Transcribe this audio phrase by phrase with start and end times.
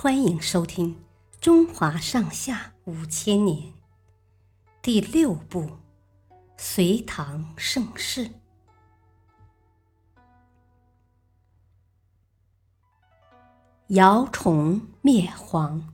[0.00, 0.94] 欢迎收听
[1.40, 3.62] 《中华上下五千年》
[4.80, 5.62] 第六部
[6.56, 8.28] 《隋唐盛世》。
[13.88, 15.92] 姚崇灭黄。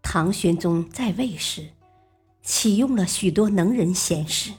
[0.00, 1.70] 唐玄宗在位时，
[2.40, 4.52] 启用了许多能人贤士，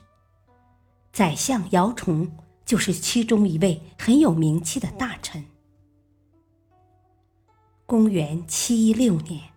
[1.14, 2.30] 宰相姚崇
[2.66, 5.21] 就是其中一位很有名气的大臣。
[7.92, 9.50] 公元七一六年，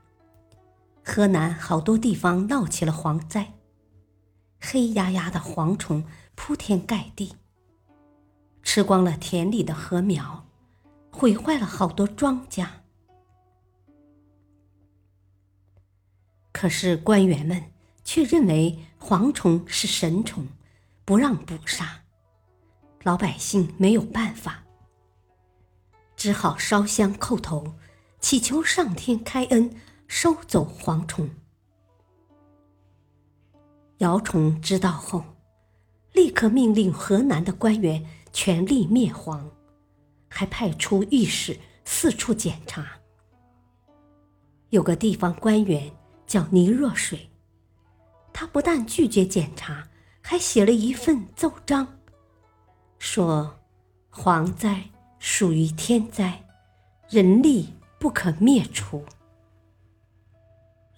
[1.05, 3.53] 河南好多地方闹起了蝗灾，
[4.61, 7.37] 黑压压的蝗虫铺天盖地，
[8.61, 10.47] 吃光了田里的禾苗，
[11.13, 12.67] 毁坏了好多庄稼。
[16.51, 17.71] 可是官员们
[18.03, 20.49] 却认为蝗虫是神虫，
[21.05, 22.03] 不让捕杀，
[23.05, 24.65] 老百姓没有办法，
[26.17, 27.77] 只好烧香叩头。
[28.25, 29.71] 祈求上天开恩，
[30.09, 31.29] 收走蝗虫。
[33.99, 35.23] 姚崇知道后，
[36.15, 38.03] 立刻命令河南的官员
[38.33, 39.43] 全力灭蝗，
[40.27, 42.93] 还派出御史四处检查。
[44.71, 45.93] 有个地方官员
[46.27, 47.29] 叫倪若水，
[48.33, 49.87] 他不但拒绝检查，
[50.23, 51.87] 还写了一份奏章，
[52.99, 53.61] 说
[54.11, 54.83] 蝗灾
[55.19, 56.43] 属于天灾，
[57.11, 57.69] 人力。
[58.05, 59.03] 不可灭除。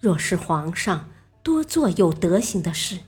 [0.01, 1.09] 若是皇上
[1.41, 2.99] 多做有德行的事，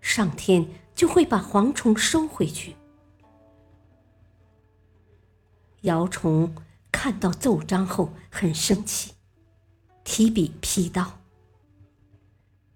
[0.00, 2.76] 上天就会把蝗虫收回去。
[5.82, 6.54] 姚崇
[6.90, 9.12] 看到奏章后很生气，
[10.02, 11.18] 提笔批道：“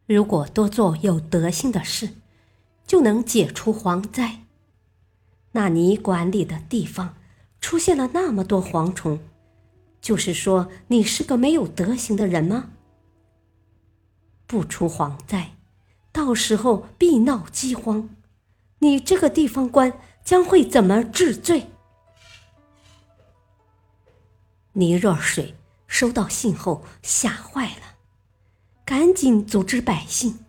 [0.04, 2.10] 如果多做有德行的事，
[2.86, 4.40] 就能解除蝗灾。
[5.52, 7.16] 那你管理的地方
[7.62, 9.18] 出现了那么多蝗虫。”
[10.04, 12.72] 就是说，你是个没有德行的人吗？
[14.46, 15.52] 不出蝗灾，
[16.12, 18.10] 到时候必闹饥荒，
[18.80, 21.68] 你这个地方官将会怎么治罪？
[24.74, 25.54] 倪若水
[25.86, 27.96] 收到信后吓坏了，
[28.84, 30.40] 赶紧组织百姓，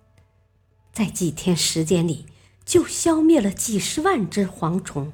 [0.92, 2.26] 在几天时间里
[2.66, 5.14] 就消灭了几十万只蝗虫。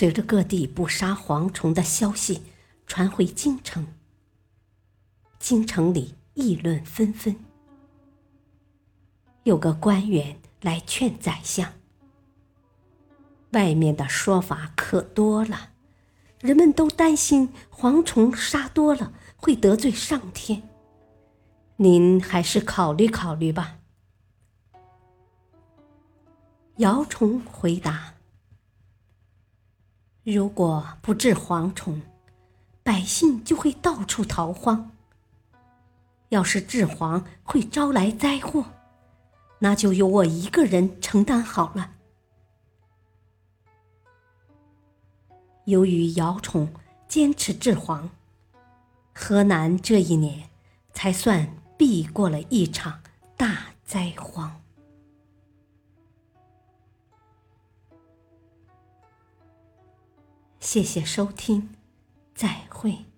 [0.00, 2.44] 随着各地捕杀蝗虫的消息
[2.86, 3.86] 传回京城，
[5.38, 7.36] 京城里议论纷纷。
[9.42, 11.74] 有个官员来劝宰相
[13.52, 15.72] ：“外面的说法可多了，
[16.40, 20.62] 人们都担心蝗虫杀多了会得罪上天，
[21.76, 23.76] 您还是考虑考虑吧。”
[26.80, 28.14] 姚崇回答。
[30.30, 32.00] 如果不治蝗虫，
[32.84, 34.92] 百姓就会到处逃荒。
[36.28, 38.64] 要是治蝗会招来灾祸，
[39.58, 41.94] 那就由我一个人承担好了。
[45.64, 46.72] 由于姚崇
[47.08, 48.08] 坚持治蝗，
[49.12, 50.48] 河南这一年
[50.92, 53.00] 才算避过了一场
[53.36, 54.60] 大灾荒。
[60.72, 61.70] 谢谢收听，
[62.32, 63.09] 再会。